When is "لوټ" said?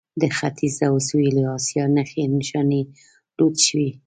3.37-3.55